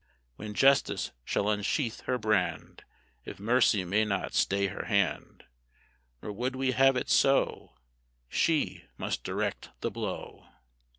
(When 0.35 0.55
Justice 0.55 1.11
shall 1.23 1.47
unsheathe 1.47 1.99
her 2.07 2.17
brand, 2.17 2.83
If 3.23 3.39
Mercy 3.39 3.83
may 3.83 4.03
not 4.03 4.33
stay 4.33 4.65
her 4.65 4.85
hand, 4.85 5.43
Nor 6.23 6.31
would 6.31 6.55
we 6.55 6.71
have 6.71 6.95
it 6.97 7.07
so, 7.07 7.75
She 8.27 8.85
must 8.97 9.23
direct 9.23 9.69
the 9.81 9.91
blow.) 9.91 10.47